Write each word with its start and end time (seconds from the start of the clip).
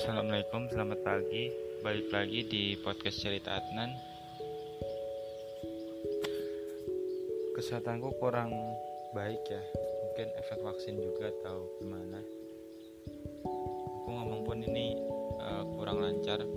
Assalamualaikum, 0.00 0.64
selamat 0.72 1.04
pagi. 1.04 1.52
Balik 1.84 2.08
lagi 2.08 2.40
di 2.48 2.72
podcast 2.80 3.20
cerita 3.20 3.60
Adnan. 3.60 3.92
Kesehatanku 7.52 8.08
kurang 8.16 8.48
baik 9.12 9.44
ya, 9.44 9.60
mungkin 10.00 10.32
efek 10.40 10.64
vaksin 10.64 10.96
juga 11.04 11.28
atau 11.44 11.68
gimana. 11.84 12.16
Aku 13.44 14.08
ngomong 14.08 14.40
pun 14.48 14.64
ini 14.64 14.96
uh, 15.36 15.68
kurang 15.76 16.00
lancar, 16.00 16.48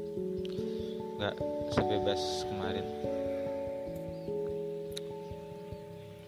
nggak 1.19 1.35
sebebas 1.75 2.47
kemarin. 2.47 2.87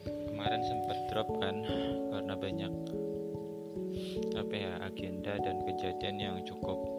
Kemarin 0.04 0.61
sempat 0.68 1.00
drop 1.16 1.32
kan 1.39 1.63
karena 2.11 2.35
banyak 2.35 2.73
apa 4.35 4.52
ya 4.52 4.71
agenda 4.84 5.39
dan 5.39 5.63
kejadian 5.63 6.20
yang 6.20 6.38
cukup 6.43 6.55
cukup 6.75 6.95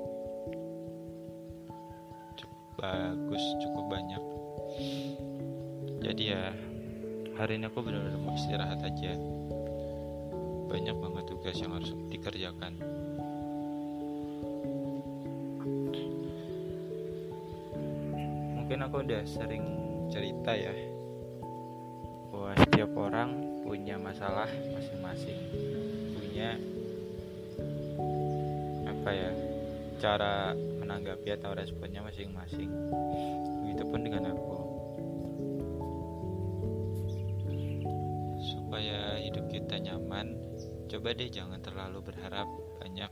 bagus 2.87 3.43
cukup 3.67 3.85
banyak. 3.91 4.23
Jadi 6.07 6.23
ya 6.31 6.55
hari 7.35 7.59
ini 7.59 7.67
aku 7.67 7.83
benar-benar 7.83 8.19
mau 8.23 8.35
istirahat 8.39 8.79
aja. 8.79 9.13
Banyak 10.71 10.95
banget 10.95 11.25
tugas 11.27 11.57
yang 11.59 11.75
harus 11.75 11.91
dikerjakan. 12.11 12.79
Mungkin 18.55 18.79
aku 18.87 18.97
udah 19.03 19.23
sering 19.27 19.65
cerita 20.11 20.55
ya 20.55 20.75
bahwa 22.31 22.55
setiap 22.63 22.91
orang 22.95 23.31
punya 23.67 23.99
masalah 23.99 24.47
masing-masing. 24.47 25.39
Punya 26.15 26.55
apa 28.87 29.11
ya 29.11 29.31
cara 29.99 30.55
menanggapi 30.87 31.35
atau 31.35 31.51
responnya 31.51 31.99
masing-masing. 31.99 32.71
Begitupun 33.67 34.01
dengan 34.07 34.31
aku. 34.31 34.55
Supaya 38.39 39.19
hidup 39.19 39.51
kita 39.51 39.83
nyaman 39.83 40.39
coba 40.87 41.11
deh 41.11 41.27
jangan 41.27 41.59
terlalu 41.59 42.07
berharap 42.07 42.47
banyak. 42.79 43.11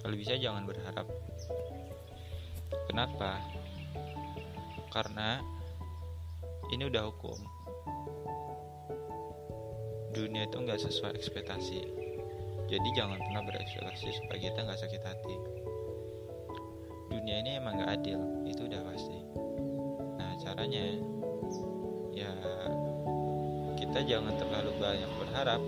Kalau 0.00 0.16
bisa 0.16 0.40
jangan 0.40 0.64
berharap. 0.64 1.04
Kenapa? 2.88 3.44
Karena 4.88 5.44
ini 6.72 6.88
udah 6.88 7.12
hukum. 7.12 7.36
Dunia 10.16 10.48
itu 10.48 10.56
nggak 10.56 10.80
sesuai 10.80 11.12
ekspektasi. 11.12 11.84
Jadi 12.72 12.88
jangan 12.96 13.20
pernah 13.20 13.44
berekspektasi 13.44 14.08
supaya 14.16 14.40
kita 14.40 14.64
nggak 14.64 14.80
sakit 14.80 15.02
hati 15.04 15.57
dunia 17.28 17.44
ini 17.44 17.60
emang 17.60 17.76
nggak 17.76 17.92
adil 17.92 18.20
itu 18.48 18.64
udah 18.64 18.80
pasti. 18.88 19.20
Nah 20.16 20.32
caranya 20.40 20.96
ya 22.08 22.32
kita 23.76 24.00
jangan 24.00 24.32
terlalu 24.40 24.72
banyak 24.80 25.12
berharap 25.20 25.60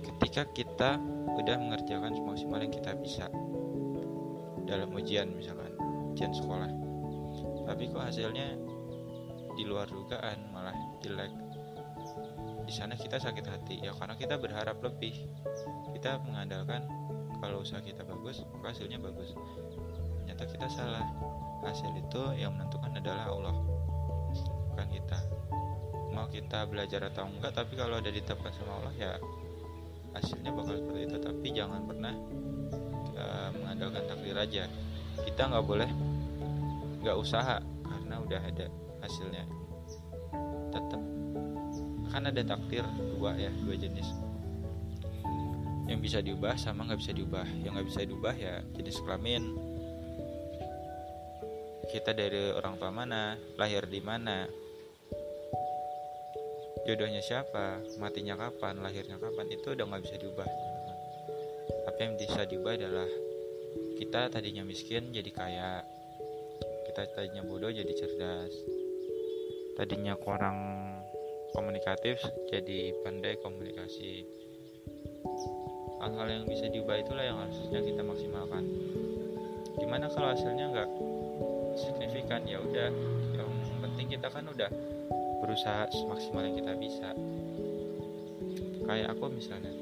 ketika 0.00 0.48
kita 0.56 0.90
udah 1.36 1.60
mengerjakan 1.60 2.08
semaksimal 2.16 2.56
yang 2.64 2.72
kita 2.72 2.96
bisa 2.96 3.28
dalam 4.64 4.96
ujian 4.96 5.28
misalkan 5.36 5.76
ujian 6.16 6.32
sekolah. 6.32 6.72
Tapi 7.68 7.92
kok 7.92 8.00
hasilnya 8.00 8.56
di 9.60 9.64
luar 9.68 9.92
dugaan 9.92 10.40
malah 10.56 10.72
jelek? 11.04 11.36
Di 12.64 12.72
sana 12.72 12.96
kita 12.96 13.20
sakit 13.20 13.44
hati 13.44 13.84
ya 13.84 13.92
karena 13.92 14.16
kita 14.16 14.40
berharap 14.40 14.80
lebih. 14.80 15.20
Kita 15.92 16.16
mengandalkan 16.24 16.80
kalau 17.44 17.60
usaha 17.60 17.84
kita 17.84 18.08
bagus 18.08 18.40
hasilnya 18.64 18.96
bagus 18.96 19.36
ternyata 20.36 20.52
kita 20.52 20.68
salah. 20.68 21.06
Hasil 21.64 21.96
itu 21.96 22.22
yang 22.36 22.52
menentukan 22.52 22.92
adalah 22.92 23.32
Allah. 23.32 23.56
Bukan 24.68 24.88
kita. 24.92 25.18
Mau 26.12 26.28
kita 26.28 26.68
belajar 26.68 27.08
atau 27.08 27.24
enggak 27.24 27.56
tapi 27.56 27.72
kalau 27.72 27.96
ada 27.96 28.12
ditetapkan 28.12 28.52
sama 28.52 28.76
Allah 28.80 28.94
ya 28.96 29.12
hasilnya 30.12 30.52
bakal 30.52 30.76
seperti 30.76 31.08
itu. 31.08 31.16
Tapi 31.24 31.46
jangan 31.56 31.80
pernah 31.88 32.14
uh, 33.16 33.48
mengandalkan 33.56 34.04
takdir 34.04 34.36
aja. 34.36 34.64
Kita 35.24 35.42
nggak 35.48 35.64
boleh 35.64 35.90
nggak 37.00 37.16
usaha 37.16 37.56
karena 37.64 38.14
udah 38.20 38.40
ada 38.44 38.66
hasilnya. 39.00 39.44
Tetap 40.68 41.02
kan 42.12 42.22
ada 42.28 42.42
takdir 42.44 42.84
dua 43.16 43.32
ya 43.40 43.48
dua 43.64 43.74
jenis. 43.76 44.12
Yang 45.88 46.00
bisa 46.04 46.18
diubah 46.20 46.60
sama 46.60 46.84
nggak 46.84 47.00
bisa 47.00 47.12
diubah. 47.16 47.48
Yang 47.64 47.72
nggak 47.80 47.88
bisa 47.88 48.00
diubah 48.04 48.34
ya 48.36 48.60
jenis 48.76 49.00
kelamin 49.00 49.75
kita 51.86 52.10
dari 52.12 52.50
orang 52.50 52.76
tua 52.76 52.90
mana 52.90 53.38
lahir 53.54 53.86
di 53.86 54.02
mana 54.02 54.46
jodohnya 56.86 57.18
siapa 57.18 57.82
matinya 57.98 58.38
kapan 58.38 58.78
lahirnya 58.78 59.18
kapan 59.18 59.46
itu 59.50 59.74
udah 59.74 59.84
nggak 59.86 60.02
bisa 60.06 60.16
diubah. 60.22 60.48
Apa 61.90 61.98
yang 62.02 62.14
bisa 62.14 62.46
diubah 62.46 62.78
adalah 62.78 63.10
kita 63.98 64.30
tadinya 64.30 64.62
miskin 64.62 65.10
jadi 65.10 65.30
kaya 65.34 65.82
kita 66.86 67.10
tadinya 67.12 67.42
bodoh 67.42 67.72
jadi 67.72 67.92
cerdas 67.92 68.54
tadinya 69.76 70.16
kurang 70.16 70.56
komunikatif 71.52 72.22
jadi 72.48 72.94
pandai 73.02 73.36
komunikasi. 73.42 74.24
Hal-hal 75.96 76.28
yang 76.28 76.44
bisa 76.44 76.68
diubah 76.70 76.96
itulah 77.00 77.24
yang 77.24 77.38
harusnya 77.40 77.80
kita 77.82 78.02
maksimalkan. 78.04 78.64
Gimana 79.76 80.06
kalau 80.12 80.32
hasilnya 80.32 80.72
nggak 80.72 80.88
signifikan 81.76 82.42
ya 82.48 82.58
udah. 82.58 82.88
Yang 83.36 83.50
penting 83.84 84.06
kita 84.16 84.28
kan 84.32 84.44
udah 84.48 84.70
berusaha 85.44 85.86
semaksimal 85.92 86.42
yang 86.48 86.56
kita 86.58 86.72
bisa. 86.80 87.08
Kayak 88.86 89.14
aku 89.14 89.24
misalnya 89.30 89.72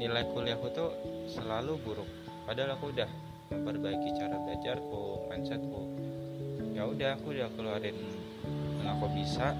nilai 0.00 0.24
kuliahku 0.32 0.70
tuh 0.72 0.90
selalu 1.28 1.76
buruk. 1.84 2.08
Padahal 2.48 2.78
aku 2.78 2.94
udah 2.94 3.10
memperbaiki 3.52 4.16
cara 4.16 4.36
belajarku 4.40 5.28
mindsetku. 5.28 5.80
Ya 6.72 6.86
udah 6.86 7.18
aku 7.18 7.36
udah 7.36 7.48
keluarin 7.58 7.98
yang 8.80 8.96
aku 8.96 9.06
bisa. 9.12 9.52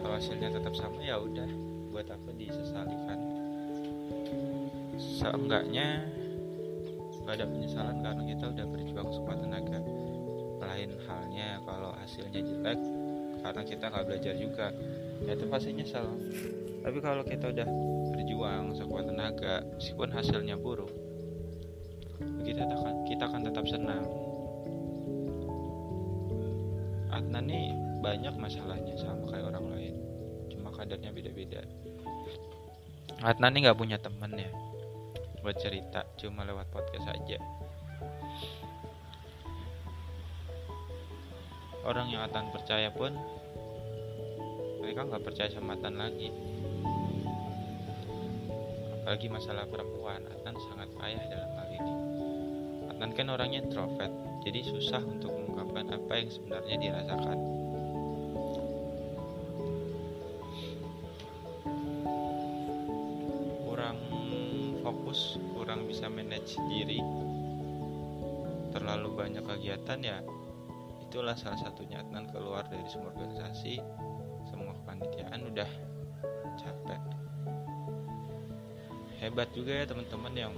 Kalau 0.00 0.16
hasilnya 0.16 0.54
tetap 0.54 0.72
sama 0.78 1.02
ya 1.02 1.18
udah. 1.18 1.48
Buat 1.90 2.06
aku 2.06 2.30
disesali 2.38 2.94
kan 3.10 3.18
seenggaknya 5.00 6.06
gak 7.30 7.38
ada 7.38 7.46
penyesalan 7.46 8.02
karena 8.02 8.22
kita 8.26 8.44
udah 8.50 8.66
berjuang 8.74 9.08
sekuat 9.14 9.38
tenaga. 9.38 9.78
Lain 10.58 10.90
halnya 11.06 11.62
kalau 11.62 11.94
hasilnya 11.94 12.42
jelek 12.42 12.78
karena 13.46 13.62
kita 13.62 13.84
nggak 13.86 14.04
belajar 14.10 14.34
juga. 14.34 14.66
Ya 15.22 15.38
itu 15.38 15.46
pasti 15.46 15.70
nyesel. 15.70 16.10
Tapi 16.82 16.98
kalau 16.98 17.22
kita 17.22 17.54
udah 17.54 17.68
berjuang 18.18 18.74
sekuat 18.74 19.06
tenaga 19.06 19.62
meskipun 19.78 20.10
hasilnya 20.10 20.58
buruk 20.58 20.90
kita 22.42 22.66
akan 22.66 22.94
kita 23.06 23.22
akan 23.30 23.42
tetap 23.46 23.64
senang. 23.70 24.04
Adnan 27.14 27.46
nih 27.46 27.70
banyak 28.02 28.34
masalahnya 28.42 28.98
sama 28.98 29.30
kayak 29.30 29.54
orang 29.54 29.70
lain 29.70 29.94
cuma 30.50 30.74
kadarnya 30.74 31.14
beda-beda. 31.14 31.62
Adnan 33.22 33.54
nih 33.54 33.70
nggak 33.70 33.78
punya 33.78 34.02
temen 34.02 34.34
ya 34.34 34.50
buat 35.40 35.56
cerita 35.56 36.04
cuma 36.20 36.44
lewat 36.44 36.68
podcast 36.68 37.08
aja. 37.08 37.40
Orang 41.80 42.12
yang 42.12 42.20
Atan 42.28 42.52
percaya 42.52 42.92
pun 42.92 43.16
mereka 44.84 45.08
nggak 45.08 45.24
percaya 45.24 45.48
sama 45.48 45.80
Atan 45.80 45.96
lagi. 45.96 46.28
Apalagi 49.00 49.26
masalah 49.32 49.64
perempuan 49.64 50.20
Atan 50.28 50.56
sangat 50.60 50.88
payah 51.00 51.24
dalam 51.24 51.50
hal 51.56 51.68
ini. 51.72 51.94
Atan 52.92 53.10
kan 53.16 53.26
orangnya 53.32 53.64
introvert 53.64 54.12
jadi 54.44 54.60
susah 54.60 55.00
untuk 55.00 55.32
mengungkapkan 55.32 55.88
apa 55.96 56.12
yang 56.20 56.28
sebenarnya 56.28 56.76
dirasakan 56.80 57.59
bisa 66.00 66.16
manage 66.16 66.56
diri. 66.72 66.96
Terlalu 68.72 69.20
banyak 69.20 69.44
kegiatan 69.44 70.00
ya 70.00 70.24
itulah 71.04 71.36
salah 71.36 71.60
satunya 71.60 72.00
Adnan 72.00 72.24
keluar 72.32 72.64
dari 72.72 72.88
semua 72.88 73.12
organisasi 73.12 73.76
semua 74.48 74.72
kepanitiaan 74.80 75.44
udah 75.44 75.68
capek. 76.56 77.02
Hebat 79.20 79.52
juga 79.52 79.76
ya 79.76 79.84
teman-teman 79.84 80.32
yang 80.32 80.52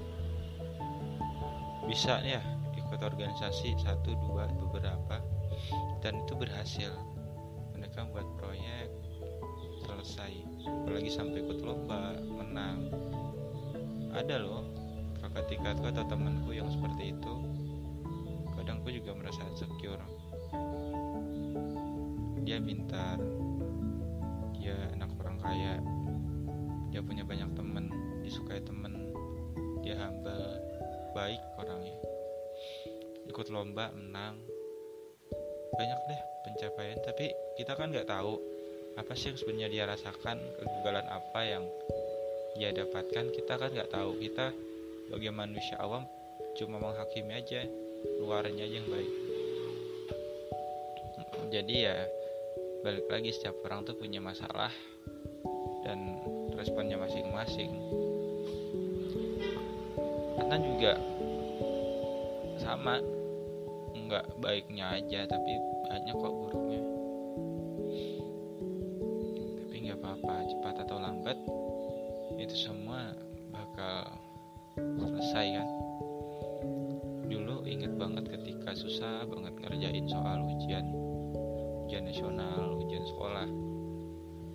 bisa 1.90 2.22
ya 2.22 2.38
ikut 2.78 3.02
organisasi 3.02 3.74
satu 3.82 4.14
dua 4.22 4.46
beberapa 4.46 5.18
dan 6.06 6.22
itu 6.22 6.38
berhasil. 6.38 6.94
Mereka 7.74 8.14
buat 8.14 8.30
proyek 8.38 8.94
selesai. 9.90 10.38
Apalagi 10.86 11.10
sampai 11.10 11.42
ikut 11.42 11.66
lomba 11.66 12.14
menang. 12.30 12.94
Ada 14.14 14.38
loh 14.38 14.71
ketika 15.32 15.72
atau 15.72 16.04
temanku 16.04 16.52
yang 16.52 16.68
seperti 16.68 17.16
itu 17.16 17.34
kadang 18.56 18.78
aku 18.84 18.94
juga 18.94 19.16
merasa 19.16 19.42
insecure. 19.48 20.04
Dia 22.42 22.58
pintar 22.62 23.18
dia 24.54 24.76
anak 24.94 25.10
orang 25.18 25.38
kaya 25.42 25.74
dia 26.94 27.00
punya 27.02 27.24
banyak 27.26 27.50
temen 27.58 27.90
disukai 28.22 28.62
temen 28.62 29.10
dia 29.82 29.98
humble 29.98 30.62
baik 31.16 31.42
orangnya. 31.58 31.96
Ikut 33.26 33.50
lomba 33.50 33.90
menang 33.96 34.38
banyak 35.74 36.00
deh 36.06 36.22
pencapaian. 36.46 36.98
Tapi 37.02 37.26
kita 37.58 37.74
kan 37.74 37.90
nggak 37.90 38.06
tahu 38.06 38.38
apa 38.94 39.12
sih 39.16 39.32
yang 39.32 39.38
sebenarnya 39.40 39.68
dia 39.72 39.84
rasakan 39.88 40.38
kegagalan 40.60 41.06
apa 41.08 41.40
yang 41.42 41.64
dia 42.54 42.70
dapatkan. 42.70 43.32
Kita 43.32 43.58
kan 43.58 43.70
nggak 43.72 43.90
tahu. 43.90 44.20
Kita 44.20 44.71
sebagai 45.12 45.28
manusia 45.28 45.76
awam 45.76 46.08
cuma 46.56 46.80
menghakimi 46.80 47.36
aja 47.36 47.68
luarnya 48.24 48.64
aja 48.64 48.80
yang 48.80 48.88
baik. 48.88 49.12
Jadi 51.52 51.84
ya 51.84 52.08
balik 52.80 53.04
lagi 53.12 53.28
setiap 53.28 53.60
orang 53.68 53.84
tuh 53.84 53.92
punya 53.92 54.24
masalah 54.24 54.72
dan 55.84 56.16
responnya 56.56 56.96
masing-masing. 56.96 57.76
Karena 60.40 60.56
juga 60.64 60.92
sama 62.56 62.96
nggak 63.92 64.40
baiknya 64.40 64.96
aja 64.96 65.28
tapi 65.28 65.52
banyak 65.92 66.14
kok 66.16 66.32
buruknya. 66.40 66.82
Tapi 69.60 69.76
nggak 69.76 70.00
apa-apa 70.00 70.34
cepat 70.48 70.74
atau 70.88 70.96
lambat 70.96 71.36
itu 72.40 72.56
semua 72.56 73.12
bakal 73.52 74.21
selesai 74.76 75.46
kan? 75.56 75.68
Dulu 77.28 77.64
inget 77.64 77.92
banget 77.96 78.24
ketika 78.28 78.76
susah 78.76 79.24
banget 79.28 79.54
ngerjain 79.60 80.04
soal 80.08 80.44
ujian 80.44 80.86
ujian 81.86 82.04
nasional 82.08 82.76
ujian 82.80 83.04
sekolah. 83.04 83.48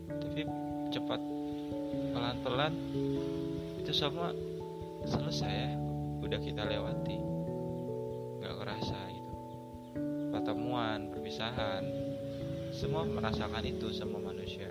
Tapi 0.09 0.41
cepat 0.93 1.21
pelan-pelan 2.13 2.73
itu 3.81 3.91
semua 3.93 4.33
selesai 5.05 5.53
ya. 5.53 5.71
Udah 6.21 6.39
kita 6.41 6.65
lewati. 6.65 7.17
Nggak 8.41 8.55
kerasa 8.57 8.99
gitu. 9.13 9.33
Pertemuan 10.33 11.09
perpisahan 11.13 11.83
semua 12.69 13.01
merasakan 13.05 13.65
itu 13.65 13.89
semua 13.89 14.21
manusia 14.21 14.69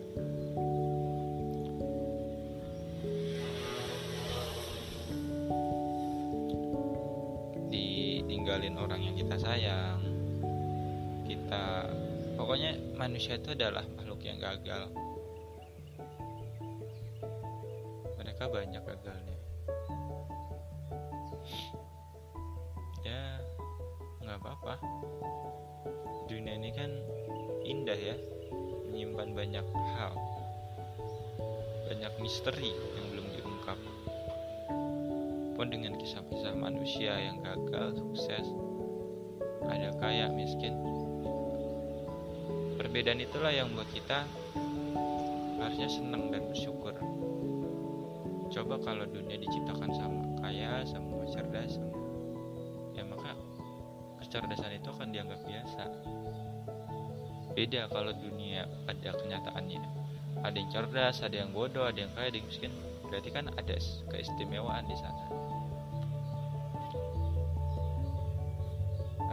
manusia 13.06 13.38
itu 13.38 13.54
adalah 13.54 13.86
makhluk 13.94 14.18
yang 14.26 14.42
gagal. 14.42 14.90
Mereka 18.18 18.50
banyak 18.50 18.82
gagalnya. 18.82 19.38
Ya 23.06 23.38
nggak 24.26 24.42
apa-apa. 24.42 24.74
Dunia 26.26 26.58
ini 26.58 26.74
kan 26.74 26.90
indah 27.62 27.94
ya 27.94 28.18
menyimpan 28.90 29.38
banyak 29.38 29.66
hal 29.94 30.12
banyak 31.86 32.10
misteri 32.18 32.74
yang 32.74 33.06
belum 33.14 33.26
diungkap. 33.38 33.78
Pun 35.54 35.66
dengan 35.70 35.94
kisah-kisah 35.94 36.58
manusia 36.58 37.14
yang 37.22 37.38
gagal 37.38 38.02
sukses 38.02 38.50
ada 39.62 39.94
kaya 40.02 40.26
miskin 40.34 40.74
perbedaan 42.96 43.20
itulah 43.20 43.52
yang 43.52 43.68
buat 43.76 43.92
kita 43.92 44.24
harusnya 45.60 45.84
senang 45.84 46.32
dan 46.32 46.48
bersyukur. 46.48 46.96
Coba 48.48 48.80
kalau 48.80 49.04
dunia 49.04 49.36
diciptakan 49.36 49.92
sama 49.92 50.24
kaya 50.40 50.80
sama 50.88 51.28
cerdas 51.28 51.76
sama 51.76 51.92
ya 52.96 53.04
maka 53.04 53.36
kecerdasan 54.24 54.80
itu 54.80 54.88
akan 54.88 55.12
dianggap 55.12 55.44
biasa. 55.44 55.84
Beda 57.52 57.84
kalau 57.92 58.16
dunia 58.16 58.64
ada 58.88 59.12
kenyataannya. 59.12 59.84
Ada 60.40 60.56
yang 60.56 60.70
cerdas 60.72 61.20
ada 61.20 61.36
yang 61.36 61.52
bodoh 61.52 61.84
ada 61.84 62.00
yang 62.00 62.16
kaya 62.16 62.32
ada 62.32 62.40
yang 62.40 62.48
miskin. 62.48 62.72
Berarti 63.12 63.28
kan 63.28 63.52
ada 63.60 63.76
keistimewaan 64.08 64.88
di 64.88 64.96
sana. 64.96 65.24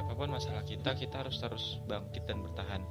Apa 0.04 0.12
pun 0.20 0.36
masalah 0.36 0.68
kita 0.68 1.00
kita 1.00 1.24
harus 1.24 1.40
terus 1.40 1.80
bangkit 1.88 2.28
dan 2.28 2.44
bertahan 2.44 2.84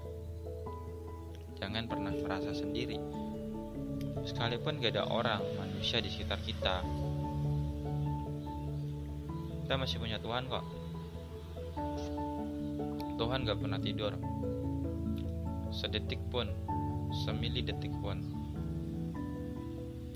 jangan 1.63 1.87
pernah 1.87 2.11
merasa 2.11 2.51
sendiri. 2.51 2.99
Sekalipun 4.27 4.83
gak 4.83 4.99
ada 4.99 5.07
orang 5.07 5.39
manusia 5.55 6.03
di 6.03 6.11
sekitar 6.11 6.43
kita. 6.43 6.83
Kita 9.63 9.75
masih 9.79 10.03
punya 10.03 10.19
Tuhan 10.19 10.51
kok. 10.51 10.67
Tuhan 13.15 13.47
gak 13.47 13.63
pernah 13.63 13.79
tidur. 13.79 14.11
Sedetik 15.71 16.19
pun 16.35 16.51
semili 17.23 17.63
detik 17.63 17.95
pun. 18.03 18.19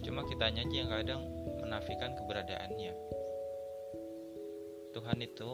Cuma 0.02 0.26
kitanya 0.26 0.66
aja 0.66 0.76
yang 0.82 0.90
kadang 0.90 1.22
menafikan 1.62 2.10
keberadaannya. 2.18 2.92
Tuhan 4.98 5.18
itu 5.22 5.50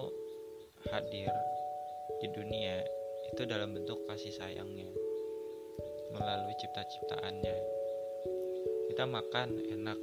hadir 0.89 1.33
di 2.25 2.29
dunia 2.33 2.81
itu 3.33 3.43
dalam 3.45 3.77
bentuk 3.77 4.03
kasih 4.09 4.35
sayangnya 4.35 5.02
melalui 6.13 6.55
cipta-ciptaannya. 6.61 7.57
Kita 8.93 9.05
makan 9.09 9.49
enak. 9.73 9.99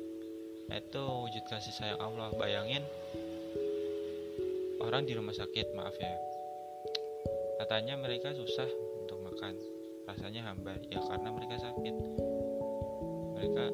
Itu 0.69 1.01
wujud 1.25 1.45
kasih 1.49 1.73
sayang 1.73 2.01
Allah. 2.01 2.33
Bayangin 2.37 2.81
orang 4.81 5.05
di 5.05 5.13
rumah 5.13 5.33
sakit 5.33 5.73
maaf 5.77 5.93
ya. 5.97 6.13
Katanya 7.61 7.97
mereka 8.01 8.33
susah 8.33 8.69
untuk 9.01 9.21
makan. 9.21 9.53
Rasanya 10.09 10.41
hambar 10.49 10.81
ya 10.89 11.01
karena 11.05 11.29
mereka 11.29 11.55
sakit. 11.61 11.95
Mereka 13.37 13.65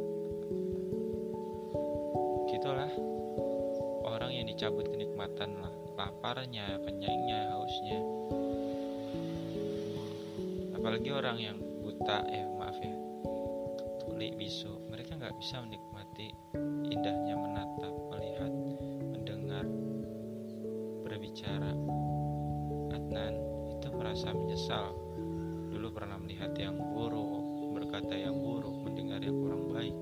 gitulah. 2.52 2.92
Orang 4.06 4.32
yang 4.36 4.48
dicabut 4.52 4.88
kenikmatan 4.92 5.60
lah. 5.64 5.74
Laparnya 5.96 6.80
kenyangnya 6.84 7.56
hausnya. 7.56 8.00
Apalagi 10.76 11.10
orang 11.16 11.38
yang 11.40 11.58
buta 11.96 12.28
ya 12.28 12.44
maaf 12.60 12.76
ya. 12.84 12.92
Tuli 14.04 14.36
bisu. 14.36 14.92
Mereka 14.92 15.16
nggak 15.16 15.32
bisa 15.40 15.64
menikmati 15.64 16.28
indahnya 16.92 17.40
menatap 17.40 17.94
melihat 18.12 18.52
mendengar 19.16 19.64
berbicara. 21.08 21.72
Adnan 22.92 23.34
itu 23.80 23.88
merasa 23.96 24.36
menyesal. 24.36 24.92
Dulu 25.72 25.88
pernah 25.96 26.20
melihat 26.20 26.52
yang 26.60 26.76
buruk 26.92 27.72
berkata 27.72 28.12
yang 28.12 28.36
buruk 28.44 28.76
mendengar 28.84 29.24
yang 29.24 29.40
kurang 29.40 29.72
baik. 29.72 29.96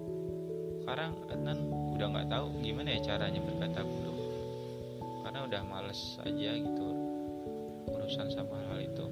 Sekarang 0.82 1.14
Adnan 1.30 1.60
udah 1.94 2.08
nggak 2.10 2.28
tahu 2.34 2.46
gimana 2.66 2.90
ya 2.98 3.00
caranya 3.06 3.38
berkata 3.38 3.86
buruk. 3.86 4.20
Karena 5.22 5.40
udah 5.46 5.62
males 5.62 6.18
aja 6.26 6.52
gitu 6.58 6.90
urusan 7.94 8.28
sama 8.34 8.58
hal 8.74 8.82
itu 8.82 9.06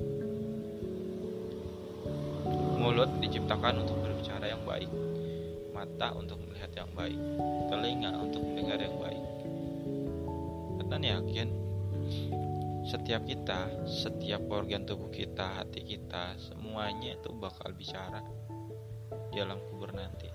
mulut 3.02 3.18
diciptakan 3.18 3.82
untuk 3.82 3.98
berbicara 3.98 4.46
yang 4.46 4.62
baik 4.62 4.86
mata 5.74 6.14
untuk 6.14 6.38
melihat 6.38 6.70
yang 6.86 6.92
baik 6.94 7.18
telinga 7.74 8.14
untuk 8.14 8.46
mendengar 8.46 8.78
yang 8.78 8.94
baik. 9.02 9.26
Adnan 10.86 11.10
yakin 11.10 11.50
setiap 12.86 13.26
kita 13.26 13.74
setiap 13.90 14.46
organ 14.54 14.86
tubuh 14.86 15.10
kita 15.10 15.50
hati 15.50 15.82
kita 15.82 16.38
semuanya 16.38 17.18
itu 17.18 17.34
bakal 17.34 17.74
bicara 17.74 18.22
di 19.34 19.42
alam 19.42 19.58
kubur 19.74 19.98
nanti. 19.98 20.30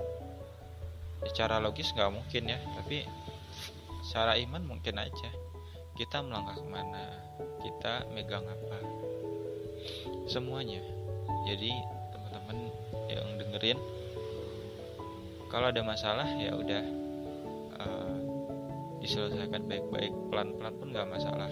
Secara 1.23 1.63
logis 1.63 1.95
nggak 1.95 2.11
mungkin 2.11 2.51
ya 2.51 2.59
tapi 2.83 3.07
secara 4.03 4.35
iman 4.43 4.67
mungkin 4.67 4.99
aja. 4.99 5.31
Kita 5.95 6.19
melangkah 6.19 6.59
ke 6.59 6.67
mana? 6.67 7.15
Kita 7.63 8.11
megang 8.11 8.43
apa? 8.43 8.83
Semuanya. 10.27 10.83
Jadi 11.47 11.96
yang 13.11 13.39
dengerin. 13.39 13.79
Kalau 15.47 15.71
ada 15.71 15.83
masalah 15.83 16.27
ya 16.37 16.53
udah 16.59 16.85
uh, 17.79 18.19
diselesaikan 18.99 19.65
baik-baik. 19.71 20.13
Pelan-pelan 20.33 20.75
pun 20.77 20.89
nggak 20.91 21.09
masalah. 21.09 21.51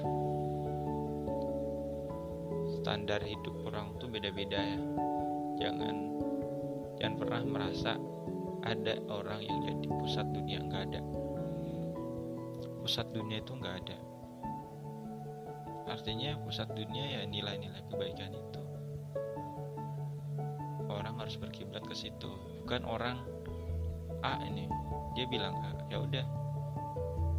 Standar 2.83 3.23
hidup 3.23 3.55
orang 3.65 3.95
tuh 4.03 4.11
beda-beda 4.11 4.59
ya. 4.61 4.81
Jangan 5.63 5.97
jangan 6.99 7.15
pernah 7.21 7.43
merasa 7.47 7.93
ada 8.65 8.95
orang 9.13 9.45
yang 9.45 9.59
jadi 9.63 9.87
pusat 9.89 10.27
dunia 10.35 10.59
nggak 10.65 10.83
ada. 10.91 11.01
Pusat 12.85 13.07
dunia 13.15 13.39
itu 13.41 13.53
nggak 13.55 13.77
ada. 13.87 13.99
Artinya 15.85 16.35
pusat 16.43 16.73
dunia 16.73 17.21
ya 17.21 17.21
nilai-nilai 17.29 17.85
kebaikan 17.93 18.33
itu 18.33 18.64
harus 21.35 21.51
berkiblat 21.51 21.83
ke 21.83 21.99
situ. 21.99 22.31
Bukan 22.63 22.87
orang 22.87 23.19
A 24.23 24.39
ini. 24.47 24.71
Dia 25.19 25.27
bilang 25.27 25.59
A. 25.67 25.75
Ya 25.91 25.99
udah. 25.99 26.23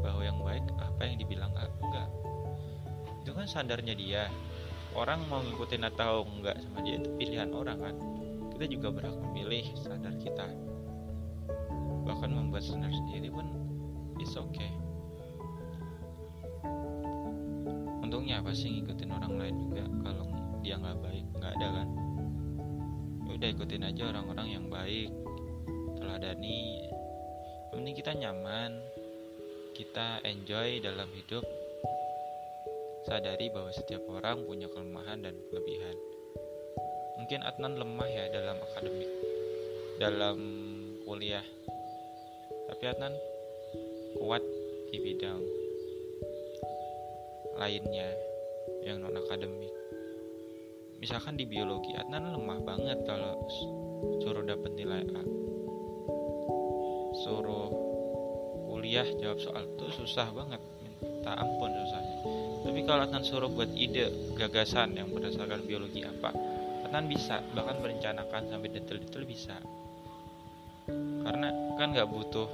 Bahwa 0.03 0.19
yang 0.19 0.43
baik 0.43 0.67
apa 0.75 0.99
yang 1.07 1.15
dibilang 1.15 1.55
A? 1.55 1.71
Enggak. 1.79 2.11
Itu 3.23 3.31
kan 3.31 3.47
sadarnya 3.47 3.95
dia. 3.95 4.27
Orang 4.91 5.23
mau 5.31 5.39
ngikutin 5.39 5.87
atau 5.95 6.27
enggak 6.27 6.59
sama 6.59 6.83
dia 6.83 6.99
itu 6.99 7.07
pilihan 7.15 7.55
orang 7.55 7.79
kan? 7.79 7.95
Kita 8.51 8.67
juga 8.67 8.87
berhak 8.91 9.15
memilih 9.31 9.63
sadar 9.79 10.11
kita. 10.19 10.43
Bahkan 12.03 12.29
membuat 12.35 12.67
standar 12.67 12.91
sendiri 12.91 13.31
pun 13.31 13.47
it's 14.19 14.35
okay. 14.35 14.75
Untungnya 18.03 18.43
apa 18.43 18.51
sih 18.51 18.75
ngikutin 18.75 19.07
orang 19.07 19.39
lain 19.39 19.55
juga 19.71 19.83
kalau 20.03 20.27
dia 20.59 20.75
nggak 20.75 20.99
baik? 20.99 21.25
Nggak 21.39 21.51
ada 21.63 21.67
kan 21.79 21.87
ya 23.25 23.31
udah 23.35 23.49
ikutin 23.51 23.83
aja 23.83 24.03
orang-orang 24.13 24.47
yang 24.53 24.65
baik. 24.69 25.09
Teladani 25.97 26.85
yang 27.75 27.83
penting 27.83 27.95
kita 27.97 28.11
nyaman. 28.15 28.71
Kita 29.75 30.23
enjoy 30.23 30.79
dalam 30.79 31.11
hidup. 31.11 31.43
Sadari 33.03 33.51
bahwa 33.51 33.69
setiap 33.75 34.07
orang 34.07 34.47
punya 34.47 34.71
kelemahan 34.71 35.19
dan 35.19 35.35
kelebihan. 35.51 35.97
Mungkin 37.19 37.43
Adnan 37.43 37.75
lemah 37.75 38.07
ya 38.07 38.31
dalam 38.31 38.57
akademik 38.63 39.11
dalam 39.99 40.37
kuliah. 41.03 41.43
Tapi 42.71 42.83
Adnan 42.87 43.13
kuat 44.15 44.41
di 44.95 44.97
bidang 45.03 45.43
lainnya 47.59 48.09
yang 48.83 49.03
non 49.03 49.15
akademik 49.15 49.71
misalkan 51.05 51.37
di 51.37 51.45
biologi 51.45 51.93
Adnan 51.93 52.33
lemah 52.33 52.65
banget 52.65 53.05
kalau 53.05 53.37
suruh 54.25 54.41
dapat 54.41 54.73
nilai 54.73 55.05
A. 55.13 55.21
Suruh 57.21 57.69
kuliah 58.65 59.05
jawab 59.21 59.37
soal 59.37 59.69
itu 59.69 59.85
susah 60.01 60.33
banget 60.33 60.57
minta 60.81 61.37
ampun 61.37 61.69
susahnya. 61.69 62.17
Tapi 62.65 62.79
kalau 62.89 63.05
Adnan 63.05 63.21
suruh 63.21 63.53
buat 63.53 63.69
ide 63.77 64.33
gagasan 64.33 64.97
yang 64.97 65.13
berdasarkan 65.13 65.61
biologi 65.69 66.01
apa 66.01 66.33
Adnan 66.89 67.05
bisa 67.05 67.37
bahkan 67.53 67.77
merencanakan 67.85 68.49
sampai 68.49 68.73
detail-detail 68.73 69.29
bisa. 69.29 69.61
Karena 71.21 71.53
kan 71.77 71.93
nggak 71.93 72.09
butuh 72.09 72.49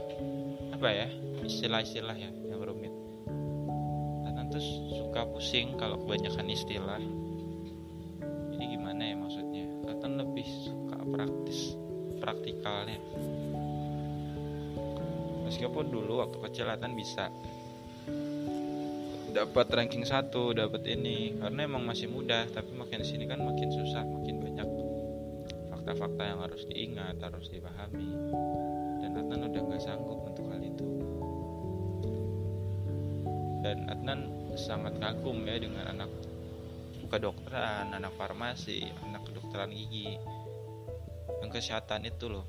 apa 0.75 0.91
ya 0.91 1.07
istilah-istilah 1.39 2.19
ya 2.19 2.27
yang 2.51 2.59
rumit. 2.59 2.91
Terus 4.51 4.67
suka 4.91 5.23
pusing 5.31 5.79
kalau 5.79 5.95
kebanyakan 6.03 6.51
istilah 6.51 6.99
praktikalnya 12.61 13.01
meskipun 15.49 15.85
dulu 15.89 16.21
waktu 16.21 16.37
kecil 16.45 16.69
Atan 16.69 16.93
bisa 16.93 17.33
dapat 19.31 19.67
ranking 19.73 20.05
satu 20.05 20.53
dapat 20.53 20.85
ini. 20.85 21.39
Karena 21.41 21.65
emang 21.65 21.87
masih 21.87 22.11
muda 22.11 22.45
tapi 22.53 22.71
makin 22.77 23.01
sini 23.01 23.25
kan 23.25 23.41
makin 23.41 23.73
susah 23.73 24.05
makin 24.05 24.37
banyak 24.43 24.69
fakta-fakta 25.73 26.21
yang 26.21 26.39
harus 26.45 26.61
diingat 26.69 27.17
harus 27.17 27.49
dipahami. 27.49 28.07
Dan 29.01 29.11
Adnan 29.17 29.49
udah 29.49 29.61
nggak 29.65 29.81
sanggup 29.81 30.19
untuk 30.21 30.45
hal 30.53 30.61
itu. 30.61 30.87
Dan 33.65 33.89
Adnan 33.89 34.19
sangat 34.53 35.01
kagum 35.01 35.47
ya 35.49 35.57
dengan 35.57 35.89
anak 35.89 36.11
kedokteran, 37.09 37.91
anak 37.91 38.13
farmasi, 38.15 38.87
anak 39.03 39.25
kedokteran 39.27 39.73
gigi, 39.73 40.15
kesehatan 41.51 42.07
itu 42.07 42.31
loh. 42.31 42.47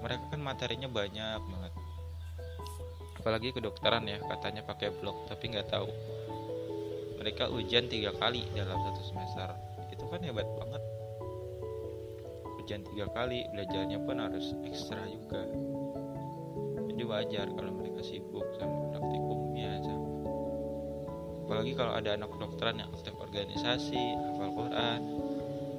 Mereka 0.00 0.32
kan 0.32 0.40
materinya 0.40 0.88
banyak 0.88 1.40
banget. 1.44 1.72
Apalagi 3.20 3.52
kedokteran 3.52 4.08
ya, 4.08 4.18
katanya 4.24 4.64
pakai 4.64 4.94
blok, 4.96 5.28
tapi 5.28 5.52
nggak 5.52 5.68
tahu. 5.68 5.88
Mereka 7.20 7.50
ujian 7.52 7.90
tiga 7.90 8.14
kali 8.16 8.46
dalam 8.56 8.78
satu 8.78 9.02
semester. 9.04 9.48
Itu 9.92 10.08
kan 10.08 10.24
hebat 10.24 10.48
banget. 10.56 10.82
Ujian 12.64 12.82
tiga 12.88 13.06
kali, 13.12 13.44
belajarnya 13.52 13.98
pun 14.00 14.16
harus 14.16 14.54
ekstra 14.64 15.04
juga. 15.04 15.44
Jadi 16.88 17.02
wajar 17.04 17.46
kalau 17.54 17.72
mereka 17.76 18.00
sibuk 18.02 18.46
sama 18.58 18.90
praktikumnya, 18.90 19.78
sama 19.84 20.08
apalagi 21.48 21.72
kalau 21.80 21.96
ada 21.96 22.12
anak 22.12 22.28
kedokteran 22.28 22.76
yang 22.76 22.92
aktif 22.92 23.16
organisasi 23.16 24.02
hafal 24.20 24.52
Quran 24.52 25.00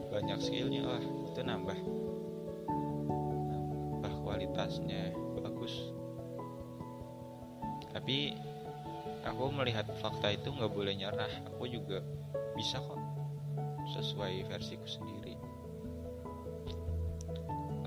banyak 0.09 0.39
skillnya 0.41 0.81
wah 0.81 1.18
itu 1.39 1.47
nambah. 1.47 1.79
Nambah 3.47 4.13
kualitasnya 4.27 5.15
bagus. 5.39 5.71
Tapi 7.95 8.35
aku 9.23 9.47
melihat 9.55 9.87
fakta 10.03 10.35
itu 10.35 10.51
nggak 10.51 10.67
boleh 10.67 10.99
nyerah. 10.99 11.31
Aku 11.55 11.63
juga 11.71 12.03
bisa 12.59 12.83
kok 12.83 12.99
sesuai 13.95 14.51
versiku 14.51 14.83
sendiri. 14.83 15.39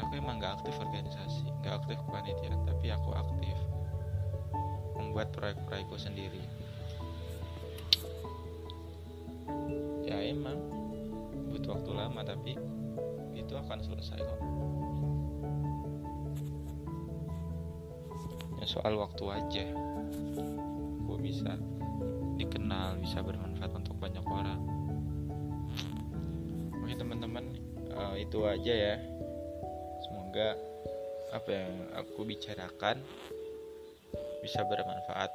Aku 0.00 0.12
emang 0.16 0.40
nggak 0.40 0.64
aktif 0.64 0.72
organisasi 0.80 1.44
nggak 1.60 1.84
aktif 1.84 2.00
kepanitiaan 2.08 2.64
tapi 2.64 2.88
aku 2.88 3.12
aktif 3.12 3.56
membuat 4.96 5.28
proyek-proyekku 5.36 6.00
sendiri. 6.00 6.40
Emang 10.08 10.56
butuh 11.52 11.76
waktu 11.76 11.92
lama 11.92 12.24
tapi 12.24 12.56
itu 13.52 13.60
akan 13.60 13.80
selesai 13.84 14.16
kok. 14.16 14.40
Ya 18.56 18.64
soal 18.64 18.96
waktu 18.96 19.24
aja. 19.28 19.64
Gue 21.04 21.18
bisa 21.20 21.60
dikenal 22.40 22.96
bisa 23.04 23.20
bermanfaat 23.20 23.76
untuk 23.76 24.00
banyak 24.00 24.24
orang. 24.24 24.60
Oke 26.80 26.96
teman-teman 26.96 27.44
uh, 27.92 28.16
itu 28.16 28.40
aja 28.48 28.72
ya. 28.72 28.96
Semoga 30.08 30.56
apa 31.36 31.50
yang 31.52 31.92
aku 31.92 32.24
bicarakan 32.24 33.04
bisa 34.40 34.64
bermanfaat 34.64 35.28